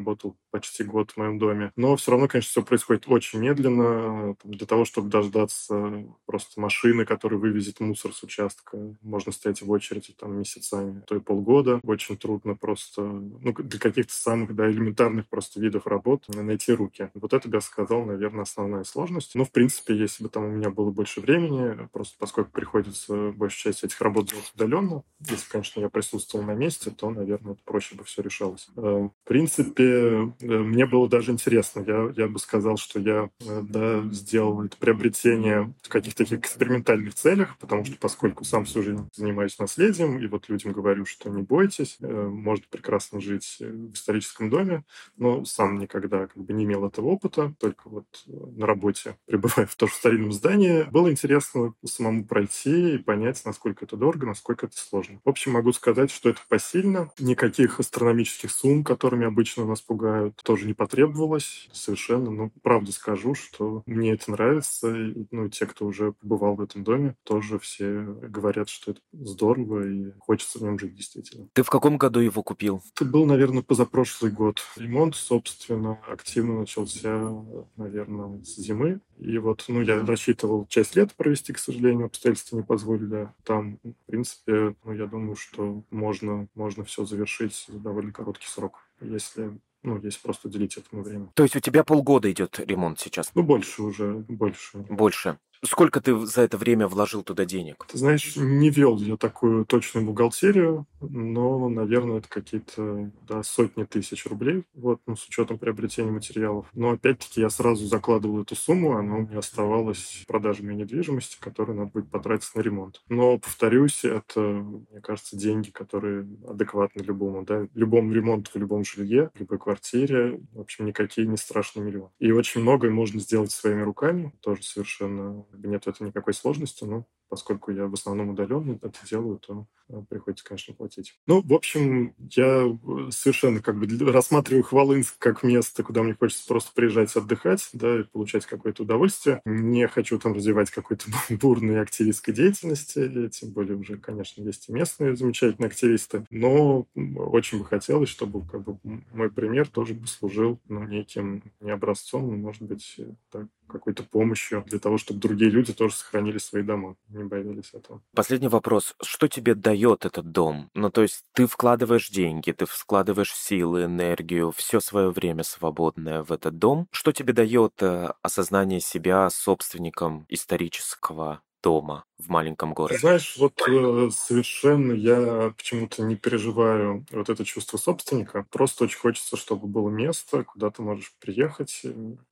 [0.00, 1.72] работал почти год в моем доме.
[1.76, 4.34] Но все равно, конечно, все происходит очень медленно.
[4.44, 10.14] Для того, чтобы дождаться просто машины, которая вывезет мусор с участка, можно стоять в очереди
[10.18, 11.80] там месяцами, то и полгода.
[11.84, 17.10] Очень трудно просто, ну, для каких-то самых, да, элементарных просто видов работ найти руки.
[17.14, 19.34] Вот это, я сказал, наверное, основная сложность.
[19.34, 23.72] Но, в принципе, если бы там у меня было больше времени, просто поскольку приходится большую
[23.72, 28.04] часть этих работ делать удаленно, если, конечно, я присутствовал на месте, то, наверное, проще бы
[28.04, 28.68] все решалось.
[28.76, 31.84] Э, в принципе, э, мне было даже интересно.
[31.86, 37.14] Я, я бы сказал, что я, э, да, сделал это приобретение в каких-то таких экспериментальных
[37.14, 41.42] целях, потому что поскольку сам всю жизнь занимаюсь наследием, и вот людям говорю, что не
[41.42, 44.84] бойтесь, э, можно прекрасно жить в историческом доме,
[45.16, 49.76] но сам никогда как бы не имел этого опыта, только вот на работе, пребывая в
[49.76, 55.20] тоже старинном здании, было интересно самому пройти и понять, насколько это дорого, насколько это сложно.
[55.24, 57.10] В общем, могу сказать, что это посильно.
[57.18, 62.30] Никаких астрономических сумм, которыми обычно нас пугают, тоже не потребовалось совершенно.
[62.30, 64.94] Ну, правда скажу, что мне это нравится.
[64.94, 69.86] И, ну, те, кто уже побывал в этом доме, тоже все говорят, что это здорово
[69.86, 71.48] и хочется в нем жить действительно.
[71.52, 72.82] Ты в каком году его купил?
[72.94, 74.60] Это был, наверное, позапрошлый год.
[74.76, 77.30] Ремонт, собственно, активно начался,
[77.76, 79.00] наверное, с зимы.
[79.18, 83.28] И вот, ну, я рассчитывал часть лета провести, к сожалению, обстоятельства не позволили.
[83.44, 88.80] Там, в принципе, ну, я думаю, что можно, можно все завершить за довольно короткий срок,
[89.00, 91.30] если ну, если просто уделить этому время.
[91.34, 93.30] То есть у тебя полгода идет ремонт сейчас?
[93.34, 94.78] Ну, больше уже, больше.
[94.78, 95.38] Больше.
[95.62, 97.84] Сколько ты за это время вложил туда денег?
[97.86, 104.24] Ты знаешь, не вел я такую точную бухгалтерию, но, наверное, это какие-то да, сотни тысяч
[104.24, 106.66] рублей, вот, ну, с учетом приобретения материалов.
[106.72, 111.90] Но, опять-таки, я сразу закладывал эту сумму, она у меня оставалась продажами недвижимости, которую надо
[111.90, 113.02] будет потратить на ремонт.
[113.10, 119.30] Но, повторюсь, это, мне кажется, деньги, которые адекватны любому, да, любому ремонту в любом жилье,
[119.34, 122.10] в любой квартире, в общем, никакие не страшные миллионы.
[122.18, 127.06] И очень многое можно сделать своими руками, тоже совершенно нет в этом никакой сложности, но
[127.30, 131.14] поскольку я в основном удаленно это делаю, то э, приходится, конечно, платить.
[131.26, 136.46] Ну, в общем, я э, совершенно как бы рассматриваю Хвалынск как место, куда мне хочется
[136.46, 139.40] просто приезжать отдыхать, да, и получать какое-то удовольствие.
[139.44, 145.14] Не хочу там развивать какой-то бурной активистской деятельности, тем более уже, конечно, есть и местные
[145.14, 148.78] замечательные активисты, но очень бы хотелось, чтобы как бы
[149.12, 154.64] мой пример тоже бы служил ну, неким не образцом, но, может быть, так, какой-то помощью
[154.66, 158.02] для того, чтобы другие люди тоже сохранили свои дома, не боялись этого.
[158.14, 158.94] Последний вопрос.
[159.02, 160.70] Что тебе дает этот дом?
[160.74, 166.32] Ну, то есть ты вкладываешь деньги, ты вкладываешь силы, энергию, все свое время свободное в
[166.32, 166.86] этот дом.
[166.90, 172.98] Что тебе дает э, осознание себя собственником исторического дома в маленьком городе?
[172.98, 178.46] Знаешь, вот э, совершенно я почему-то не переживаю вот это чувство собственника.
[178.50, 181.82] Просто очень хочется, чтобы было место, куда ты можешь приехать,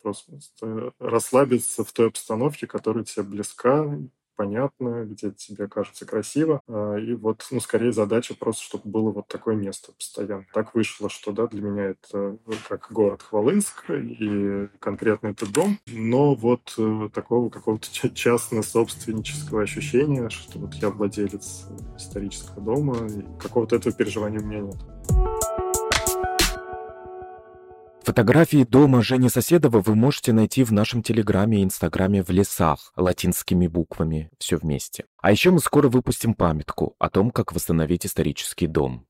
[0.02, 3.98] просто расслабиться в той обстановке, которая тебе близка,
[4.38, 6.62] понятно, где тебе кажется красиво.
[6.68, 10.46] А, и вот, ну, скорее задача просто, чтобы было вот такое место постоянно.
[10.54, 15.78] Так вышло, что, да, для меня это ну, как город Хвалынск и конкретно этот дом,
[15.88, 23.08] но вот э, такого какого-то частно-собственнического ощущения, что вот я владелец исторического дома,
[23.40, 24.97] какого-то этого переживания у меня нет.
[28.08, 33.66] Фотографии дома Жени Соседова вы можете найти в нашем Телеграме и Инстаграме в лесах латинскими
[33.66, 35.04] буквами, все вместе.
[35.20, 39.04] А еще мы скоро выпустим памятку о том, как восстановить исторический дом.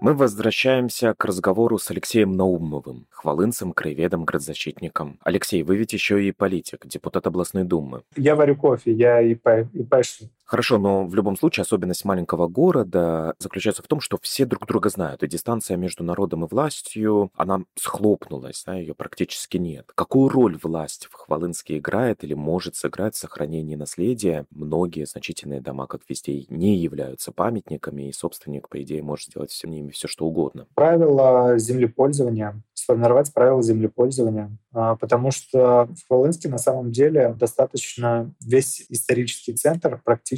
[0.00, 5.18] Мы возвращаемся к разговору с Алексеем Наумовым, хвалынцем, краеведом, градзащитником.
[5.22, 8.04] Алексей, вы ведь еще и политик, депутат областной думы.
[8.16, 10.30] Я варю кофе, я и, и пашник.
[10.44, 14.90] Хорошо, но в любом случае особенность маленького города заключается в том, что все друг друга
[14.90, 19.90] знают, и дистанция между народом и властью, она схлопнулась, да, ее практически нет.
[19.94, 24.46] Какую роль власть в Хвалынске играет или может сыграть в сохранении наследия?
[24.50, 29.64] Многие значительные дома, как везде, не являются памятниками, и собственник, по идее, может сделать с
[29.64, 30.66] ними все, что угодно.
[30.74, 38.84] Правила землепользования сформировать правила землепользования, а, потому что в Хвалынске на самом деле достаточно весь
[38.90, 40.33] исторический центр практически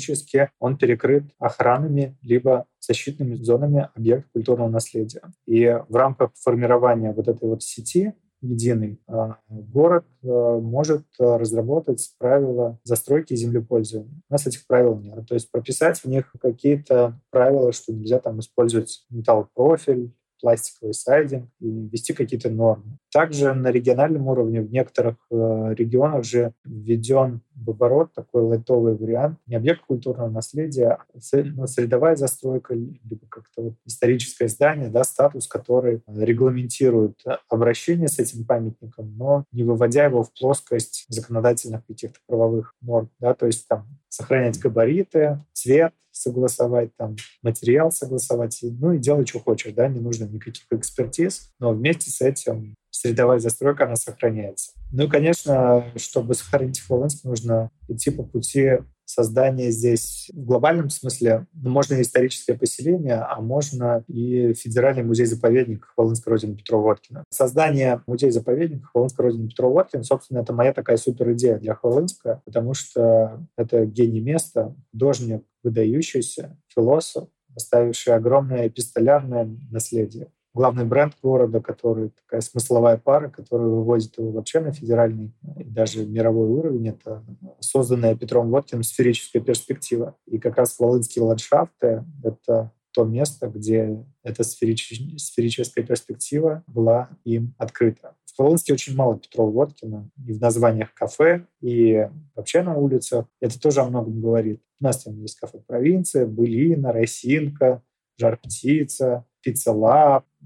[0.59, 5.23] он перекрыт охранами либо защитными зонами объектов культурного наследия.
[5.47, 12.79] И в рамках формирования вот этой вот сети единый, а, город а, может разработать правила
[12.85, 14.23] застройки и землепользования.
[14.29, 15.27] У нас этих правил нет.
[15.27, 21.69] То есть прописать в них какие-то правила, что нельзя там использовать металлопрофиль, пластиковый сайдинг и
[21.69, 22.99] ввести какие-то нормы.
[23.13, 29.39] Также на региональном уровне в некоторых э, регионах же введен в оборот такой лайтовый вариант
[29.47, 35.49] не объект культурного наследия, а ну, средовая застройка, либо как-то вот историческое здание, да, статус,
[35.49, 42.75] который регламентирует обращение с этим памятником, но не выводя его в плоскость законодательных каких-то правовых
[42.83, 43.11] норм.
[43.19, 49.41] Да, то есть там сохранять габариты, цвет, согласовать, там, материал согласовать, ну и делай, что
[49.41, 54.73] хочешь, да, не нужно никаких экспертиз, но вместе с этим средовая застройка, она сохраняется.
[54.93, 61.47] Ну и, конечно, чтобы сохранить Хвалынск, нужно идти по пути создания здесь в глобальном смысле,
[61.55, 67.25] ну, можно и историческое поселение, а можно и федеральный музей-заповедник Хвалынской родины Петрова Воткина.
[67.31, 72.75] Создание музея-заповедника Хвалынской родины Петрова Воткина, собственно, это моя такая супер идея для Хвалынска, потому
[72.75, 82.11] что это гений места, художник, выдающийся философ, оставивший огромное эпистолярное наследие главный бренд города, который
[82.11, 86.89] такая смысловая пара, которая выводит его вообще на федеральный и даже мировой уровень.
[86.89, 87.23] Это
[87.61, 90.17] созданная Петром Водкиным сферическая перспектива.
[90.27, 94.89] И как раз Волынские ландшафты— это то место, где эта сферич...
[95.19, 98.15] сферическая перспектива была им открыта.
[98.25, 103.27] В Волынске очень мало Петрова Водкина и в названиях кафе, и вообще на улицах.
[103.41, 104.63] Это тоже о многом говорит.
[104.81, 107.83] У нас там есть кафе «Провинция», «Былина», «Росинка»,
[108.19, 109.73] «Жар-птица», «Пицца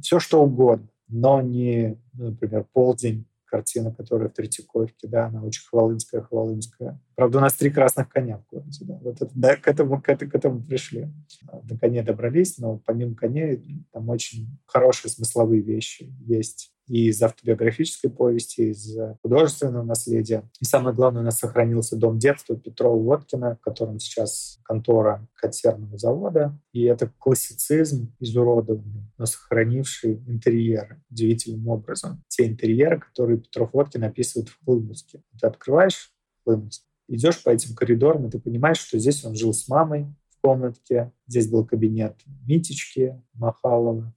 [0.01, 6.23] все что угодно, но не, например, «Полдень», картина, которая в Третьяковке, да, она очень хвалынская,
[6.23, 7.01] хвалынская.
[7.21, 8.99] Правда, у нас три красных коня в городе, да.
[9.03, 11.13] Вот это, да, к этому, к, этому, к этому пришли.
[11.69, 18.11] На коне добрались, но помимо коней там очень хорошие смысловые вещи есть и из автобиографической
[18.11, 20.49] повести, из художественного наследия.
[20.61, 26.59] И самое главное, у нас сохранился дом детства Петрова-Водкина, в котором сейчас контора консервного завода.
[26.73, 32.25] И это классицизм изуродованный, но сохранивший интерьеры удивительным образом.
[32.29, 35.23] Те интерьеры, которые Петров-Водкин описывает в Клымовске.
[35.39, 39.69] Ты открываешь Клымовск, идешь по этим коридорам, и ты понимаешь, что здесь он жил с
[39.69, 44.15] мамой в комнатке, здесь был кабинет Митечки Махалова,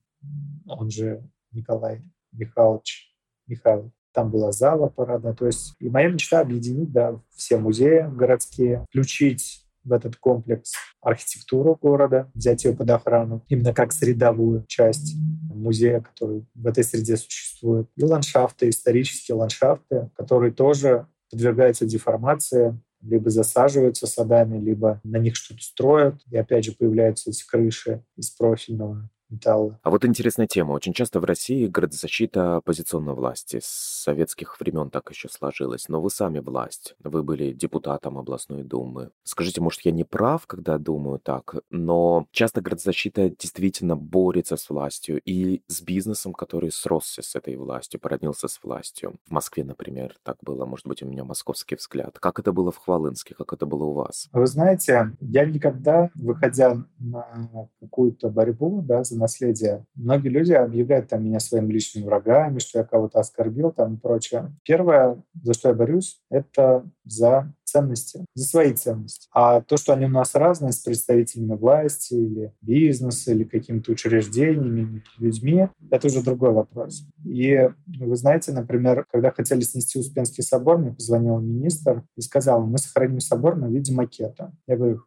[0.66, 2.02] он же Николай
[2.32, 3.14] Михайлович
[3.46, 3.92] Михайлов.
[4.12, 5.34] Там была зала парадная.
[5.34, 11.76] То есть и моя мечта объединить да, все музеи городские, включить в этот комплекс архитектуру
[11.80, 15.14] города, взять ее под охрану, именно как средовую часть
[15.52, 23.28] музея, который в этой среде существует, и ландшафты, исторические ландшафты, которые тоже подвергаются деформации, либо
[23.28, 29.10] засаживаются садами, либо на них что-то строят, и опять же появляются эти крыши из профильного
[29.34, 29.78] металла.
[29.82, 30.72] А вот интересная тема.
[30.72, 33.60] Очень часто в России градозащита оппозиционной власти.
[33.62, 35.88] С советских времен так еще сложилось.
[35.88, 36.94] Но вы сами власть.
[37.02, 39.10] Вы были депутатом областной думы.
[39.24, 45.20] Скажите, может, я не прав, когда думаю так, но часто градозащита действительно борется с властью
[45.24, 49.16] и с бизнесом, который сросся с этой властью, породнился с властью.
[49.26, 50.64] В Москве, например, так было.
[50.66, 52.18] Может быть, у меня московский взгляд.
[52.18, 53.34] Как это было в Хвалынске?
[53.34, 54.28] Как это было у вас?
[54.32, 61.24] Вы знаете, я никогда, выходя на какую-то борьбу да, за наследие, многие люди объявляют там
[61.24, 64.54] меня своими личными врагами, что я кого-то оскорбил там и прочее.
[64.64, 69.28] Первое, за что я борюсь, это за ценности, за свои ценности.
[69.32, 75.02] А то, что они у нас разные с представителями власти или бизнеса, или какими-то учреждениями,
[75.18, 77.04] людьми, это уже другой вопрос.
[77.24, 82.78] И вы знаете, например, когда хотели снести Успенский собор, мне позвонил министр и сказал, мы
[82.78, 84.52] сохраним собор на виде макета.
[84.66, 85.02] Я говорю,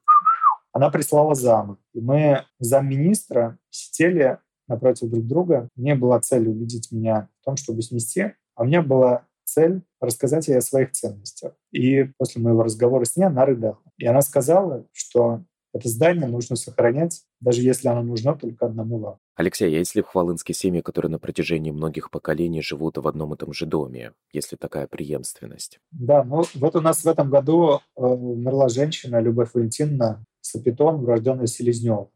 [0.71, 1.77] она прислала зама.
[1.93, 5.69] И мы замминистра сидели напротив друг друга.
[5.75, 10.47] Мне была цель убедить меня в том, чтобы снести, а у меня была цель рассказать
[10.47, 11.53] ей о своих ценностях.
[11.71, 13.79] И после моего разговора с ней она рыдала.
[13.97, 15.43] И она сказала, что
[15.73, 19.19] это здание нужно сохранять, даже если оно нужно только одному вам.
[19.35, 23.37] Алексей, а если в Хвалынске семьи, которые на протяжении многих поколений живут в одном и
[23.37, 25.79] том же доме, если такая преемственность?
[25.91, 31.47] Да, ну вот у нас в этом году э, умерла женщина Любовь Валентиновна Сапитон, урожденная
[31.47, 32.09] Селезнева.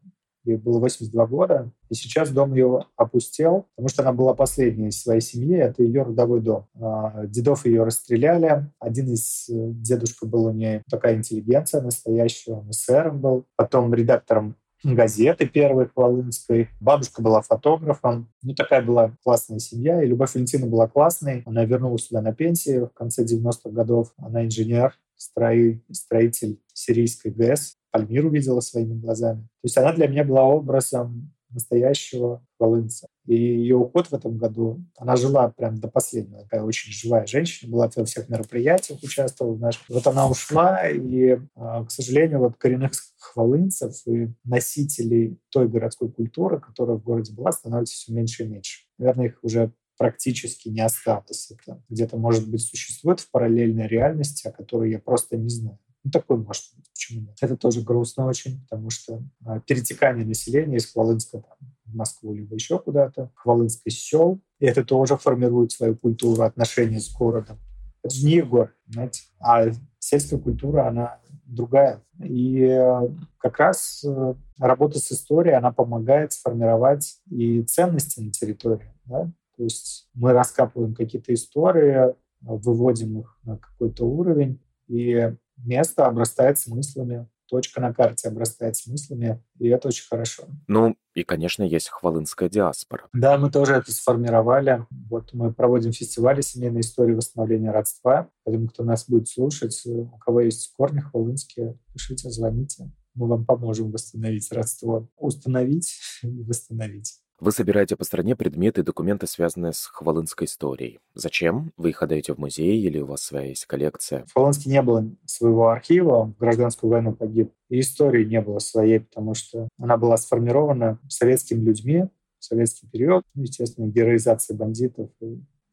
[0.44, 5.00] Ей было 82 года, и сейчас дом ее опустел, потому что она была последней из
[5.00, 6.66] своей семьи, это ее родовой дом.
[6.74, 12.70] А, дедов ее расстреляли, один из э, дедушка был у нее такая интеллигенция настоящая, он
[12.70, 16.68] эсером был, потом редактором газеты первой Хвалынской.
[16.80, 18.28] Бабушка была фотографом.
[18.42, 20.02] Ну, такая была классная семья.
[20.02, 21.42] И Любовь Валентина была классной.
[21.46, 24.12] Она вернулась сюда на пенсию в конце 90-х годов.
[24.16, 27.76] Она инженер, строитель сирийской ГЭС.
[27.92, 29.42] Пальмиру видела своими глазами.
[29.42, 33.08] То есть она для меня была образом настоящего волынца.
[33.26, 36.42] И ее уход в этом году, она жила прям до последнего.
[36.42, 39.82] Такая очень живая женщина, была во всех мероприятиях, участвовала наших.
[39.88, 46.58] Вот она ушла, и, а, к сожалению, вот коренных хвалынцев и носителей той городской культуры,
[46.60, 48.86] которая в городе была, становится все меньше и меньше.
[48.98, 51.50] Наверное, их уже практически не осталось.
[51.52, 55.78] Это где-то, может быть, существует в параллельной реальности, о которой я просто не знаю.
[56.04, 56.90] Ну, такой может быть.
[56.92, 57.36] Почему нет?
[57.40, 62.54] Это тоже грустно очень, потому что а, перетекание населения из Хвалынска там, в Москву либо
[62.54, 67.58] еще куда-то, Хвалынск сел, и это тоже формирует свою культуру, отношения с городом.
[68.02, 69.22] Это же не город, знаете.
[69.38, 69.66] А
[70.00, 72.02] сельская культура, она другая.
[72.18, 78.92] И э, как раз э, работа с историей, она помогает сформировать и ценности на территории.
[79.04, 79.30] Да?
[79.56, 85.34] То есть мы раскапываем какие-то истории, выводим их на какой-то уровень, и
[85.64, 90.44] место обрастает смыслами, точка на карте обрастает смыслами, и это очень хорошо.
[90.68, 93.08] Ну, и, конечно, есть хвалынская диаспора.
[93.12, 94.86] Да, мы тоже это сформировали.
[95.10, 98.30] Вот мы проводим фестивали семейной истории восстановления родства.
[98.44, 102.90] Поэтому, кто нас будет слушать, у кого есть корни хвалынские, пишите, звоните.
[103.14, 105.10] Мы вам поможем восстановить родство.
[105.18, 107.18] Установить и восстановить.
[107.42, 111.00] Вы собираете по стране предметы и документы, связанные с хвалынской историей.
[111.12, 111.72] Зачем?
[111.76, 114.24] Вы их отдаете в музей или у вас своя есть коллекция?
[114.26, 117.50] В Хвалынске не было своего архива, он в гражданскую войну погиб.
[117.68, 122.04] И истории не было своей, потому что она была сформирована советскими людьми
[122.38, 123.24] в советский период.
[123.34, 125.10] Ну, естественно, героизация бандитов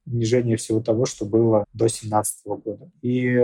[0.08, 2.90] унижение всего того, что было до 17 года.
[3.04, 3.40] И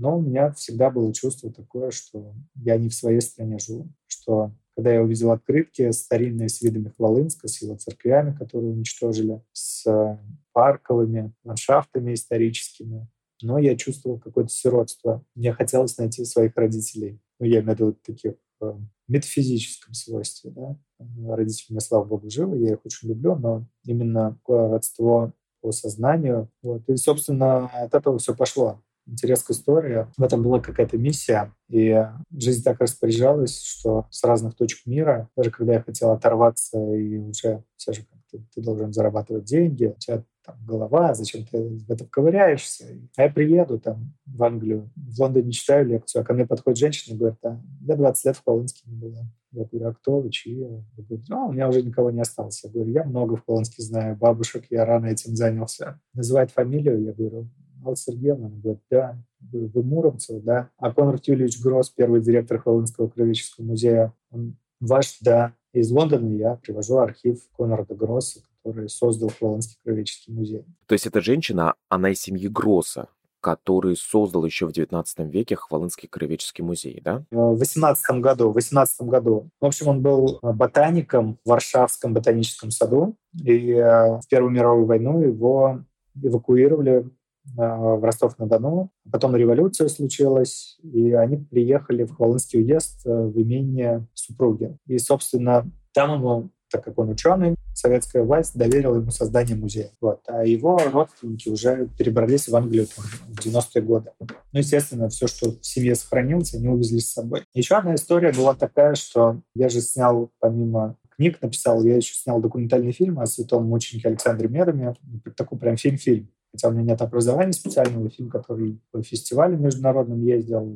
[0.00, 4.52] но у меня всегда было чувство такое, что я не в своей стране живу, что
[4.76, 10.18] когда я увидел открытки старинные с видами Хвалынска, с его церквями, которые уничтожили, с э,
[10.52, 13.08] парковыми ландшафтами историческими,
[13.40, 15.24] но я чувствовал какое-то сиротство.
[15.34, 17.20] Мне хотелось найти своих родителей.
[17.40, 18.74] Ну, я имею в виду таких в э,
[19.08, 20.50] метафизическом свойстве.
[20.50, 20.78] Да?
[21.26, 26.50] Родители меня, слава богу, живы, я их очень люблю, но именно такое родство по сознанию.
[26.62, 26.86] Вот.
[26.90, 30.06] И, собственно, от этого все пошло интерес к истории.
[30.16, 31.52] В этом была какая-то миссия.
[31.68, 31.96] И
[32.30, 37.62] жизнь так распоряжалась, что с разных точек мира, даже когда я хотел оторваться и уже
[37.76, 42.06] все же как-то ты должен зарабатывать деньги, у тебя там голова, зачем ты в этом
[42.06, 42.86] ковыряешься?
[43.16, 47.14] А я приеду там в Англию, в Лондоне читаю лекцию, а ко мне подходит женщина
[47.14, 49.26] и говорит, а, я 20 лет в Колынске не была.
[49.52, 50.58] Я говорю, а кто вы, чьи?
[50.58, 52.62] Я говорю, а, у меня уже никого не осталось.
[52.62, 56.00] Я говорю, я много в Колынске знаю бабушек, я рано этим занялся.
[56.14, 57.48] Называет фамилию, я говорю,
[57.86, 59.18] Алла Сергеевна, она говорит, да.
[59.52, 60.70] Вы Муромцев, да.
[60.76, 65.52] А Конрад Юльевич Гросс, первый директор Холландского краеведческого музея, он ваш, да.
[65.72, 70.64] Из Лондона я привожу архив Конрада Гросса, который создал Холландский краеведческий музей.
[70.86, 73.08] То есть эта женщина, она из семьи Гросса,
[73.40, 77.22] который создал еще в XIX веке Хвалынский краеведческий музей, да?
[77.30, 79.50] В 18 году, в 18 году.
[79.60, 85.84] В общем, он был ботаником в Варшавском ботаническом саду, и в Первую мировую войну его
[86.20, 87.08] эвакуировали
[87.54, 88.90] в Ростов-на-Дону.
[89.10, 94.76] Потом революция случилась, и они приехали в Хвалынский уезд в имение супруги.
[94.86, 99.90] И, собственно, там ему так как он ученый, советская власть доверила ему создание музея.
[100.00, 100.20] Вот.
[100.26, 104.10] А его родственники уже перебрались в Англию там, в 90-е годы.
[104.18, 107.44] Ну, естественно, все, что в семье сохранилось, они увезли с собой.
[107.54, 112.40] Еще одна история была такая, что я же снял, помимо книг написал, я еще снял
[112.40, 114.94] документальный фильм о святом мученике Александре Медами.
[115.36, 116.28] Такой прям фильм-фильм.
[116.56, 120.74] Хотя у меня нет образования специального, фильм, который по фестивалю международным ездил,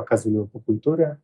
[0.00, 1.18] показывали его по культуре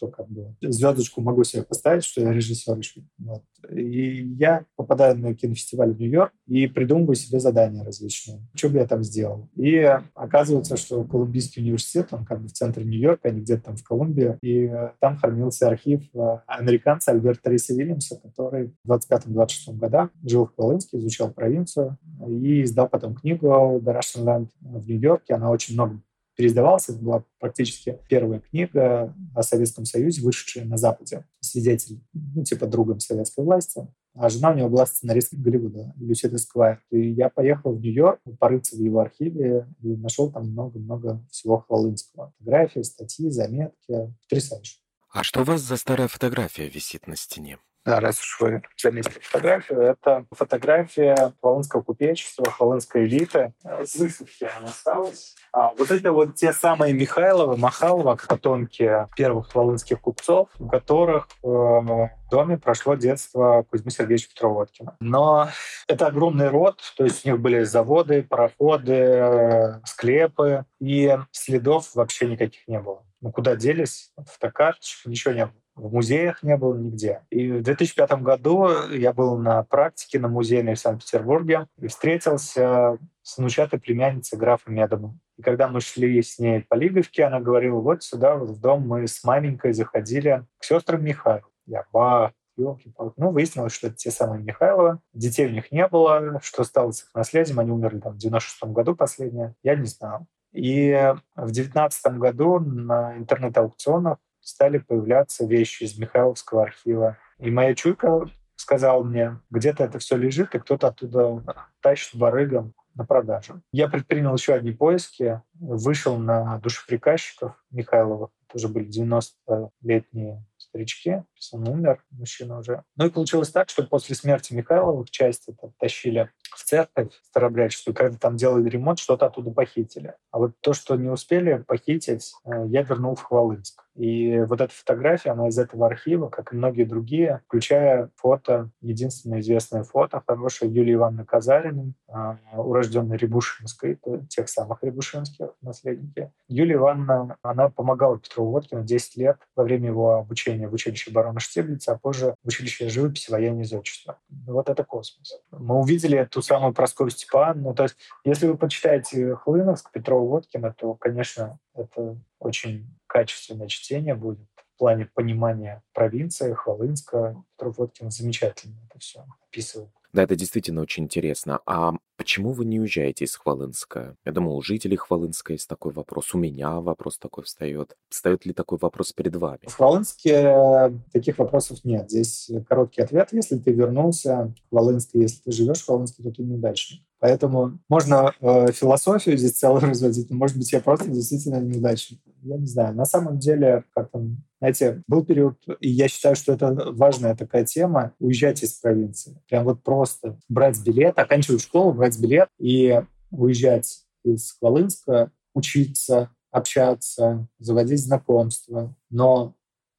[0.00, 2.80] что как бы звездочку могу себе поставить, что я режиссер.
[3.18, 3.42] Вот.
[3.70, 8.40] И я попадаю на кинофестиваль в Нью-Йорк и придумываю себе задания различные.
[8.54, 9.50] Что бы я там сделал?
[9.56, 9.76] И
[10.14, 13.84] оказывается, что Колумбийский университет, он как бы в центре Нью-Йорка, а не где-то там в
[13.84, 20.46] Колумбии, и там хранился архив э, американца Альберта Риса Вильямса, который в 25-26 годах жил
[20.46, 25.34] в Колымске, изучал провинцию и издал потом книгу «The Russian Land» в Нью-Йорке.
[25.34, 26.00] Она очень много
[26.40, 26.88] переиздавалась.
[26.88, 31.26] Это была практически первая книга о Советском Союзе, вышедшая на Западе.
[31.40, 33.86] Свидетель, ну, типа другом советской власти.
[34.14, 36.82] А жена у него была сценаристка Голливуда, Люсида Сквайр.
[36.90, 42.32] И я поехал в Нью-Йорк порыться в его архиве и нашел там много-много всего хвалынского.
[42.38, 44.14] Фотографии, статьи, заметки.
[44.22, 44.78] Потрясающе.
[45.12, 47.58] А что у вас за старая фотография висит на стене?
[47.90, 53.52] Да, раз уж вы заметили фотографию, это фотография Волынского купечества, Волынской элиты.
[53.64, 55.34] С она осталась.
[55.52, 61.48] А вот это вот те самые Михайловы, Махалова, потомки первых волынских купцов, у которых э,
[61.48, 64.96] в доме прошло детство Кузьмы Сергеевича Петроводкина.
[65.00, 65.48] Но
[65.88, 72.68] это огромный род, то есть у них были заводы, пароходы, склепы, и следов вообще никаких
[72.68, 73.04] не было.
[73.20, 74.12] Ну куда делись?
[74.16, 77.22] Фотокарточек, ничего не было в музеях не было нигде.
[77.30, 83.38] И в 2005 году я был на практике на музейной в Санкт-Петербурге и встретился с
[83.38, 85.18] внучатой племянницей графа Медома.
[85.36, 88.86] И когда мы шли с ней по Лиговке, она говорила, вот сюда, вот в дом
[88.86, 91.44] мы с маменькой заходили к сестрам Михаил.
[91.66, 94.98] Я, ба, елки Ну, выяснилось, что это те самые Михайловы.
[95.12, 96.40] Детей у них не было.
[96.42, 97.58] Что стало с их наследием?
[97.58, 99.54] Они умерли там в 96 году последнее.
[99.62, 100.26] Я не знал.
[100.52, 100.92] И
[101.36, 104.18] в 2019 году на интернет-аукционах
[104.50, 107.16] стали появляться вещи из Михайловского архива.
[107.38, 111.42] И моя чуйка сказала мне, где-то это все лежит, и кто-то оттуда
[111.80, 113.62] тащит барыгам на продажу.
[113.72, 122.02] Я предпринял еще одни поиски, вышел на душеприказчиков Михайловых, тоже были 90-летние старички, он умер,
[122.10, 122.84] мужчина уже.
[122.96, 128.18] Ну и получилось так, что после смерти Михайловых часть это тащили в церковь Старобрядческую, когда
[128.18, 130.14] там делали ремонт, что-то оттуда похитили.
[130.30, 133.84] А вот то, что не успели похитить, э, я вернул в Хвалынск.
[134.00, 139.40] И вот эта фотография, она из этого архива, как и многие другие, включая фото, единственное
[139.40, 143.98] известное фото, хорошее Юлии Ивановны Казариной, а, урожденной Рябушинской,
[144.30, 146.32] тех самых Рябушинских наследники.
[146.48, 151.38] Юлия Ивановна, она помогала Петру Водкину 10 лет во время его обучения в училище барона
[151.38, 154.16] Штиглица, а позже в училище живописи, военной зодчества.
[154.46, 155.42] Вот это космос.
[155.50, 157.74] Мы увидели эту самую Прасковью Степановну.
[157.74, 164.38] То есть, если вы почитаете Хлыновск, Петрова Водкина, то, конечно, это очень качественное чтение будет
[164.56, 167.42] в плане понимания провинции, Хвалынска.
[167.56, 169.90] Петров Водкин замечательно это все описывает.
[170.12, 171.60] Да, это действительно очень интересно.
[171.66, 174.16] А почему вы не уезжаете из Хвалынска?
[174.24, 176.34] Я думаю, у жителей Хвалынска есть такой вопрос.
[176.34, 177.96] У меня вопрос такой встает.
[178.08, 179.60] Встает ли такой вопрос перед вами?
[179.66, 182.10] В Хвалынске э, таких вопросов нет.
[182.10, 183.28] Здесь короткий ответ.
[183.32, 187.02] Если ты вернулся в Хвалынск, если ты живешь в Хвалынске, то ты неудачник.
[187.20, 192.20] Поэтому можно э, философию здесь целую разводить, но, может быть, я просто действительно неудачник.
[192.42, 192.94] Я не знаю.
[192.94, 197.64] На самом деле, как там, знаете, был период, и я считаю, что это важная такая
[197.64, 199.40] тема, уезжать из провинции.
[199.48, 207.48] Прям вот просто брать билет, оканчивать школу, брать билет и уезжать из Хвалынска, учиться, общаться,
[207.58, 208.94] заводить знакомства.
[209.10, 209.54] Но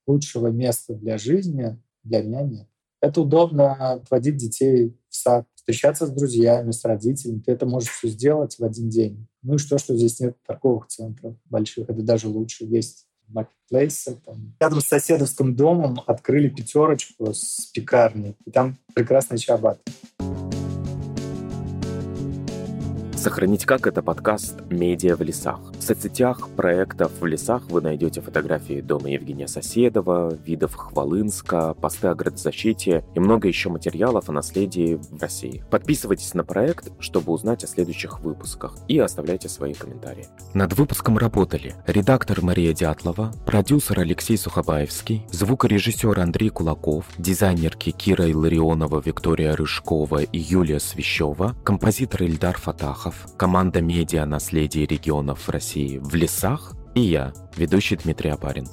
[0.07, 2.67] лучшего места для жизни для меня нет.
[3.01, 7.39] Это удобно отводить детей в сад, встречаться с друзьями, с родителями.
[7.45, 9.27] Ты это можешь все сделать в один день.
[9.43, 11.87] Ну и что, что здесь нет торговых центров больших.
[11.87, 12.65] Это даже лучше.
[12.65, 14.19] Есть маркетплейсы.
[14.25, 14.55] Там.
[14.59, 18.35] Рядом с соседовским домом открыли пятерочку с пекарней.
[18.45, 19.79] И там прекрасный чабат.
[23.15, 25.59] «Сохранить как»— это подкаст «Медиа в лесах».
[25.91, 33.03] Соцсетях проектов в лесах вы найдете фотографии дома Евгения Соседова, видов Хвалынска, посты о градозащите
[33.13, 35.65] и много еще материалов о наследии в России.
[35.69, 40.27] Подписывайтесь на проект, чтобы узнать о следующих выпусках и оставляйте свои комментарии.
[40.53, 49.01] Над выпуском работали редактор Мария Дятлова, продюсер Алексей Сухобаевский, звукорежиссер Андрей Кулаков, дизайнерки Кира Илларионова,
[49.05, 55.49] Виктория Рыжкова и Юлия Свящева, композитор Ильдар Фатахов, команда медиа «Наследие регионов
[55.81, 58.67] России в лесах» и я, ведущий Дмитрий Апарин.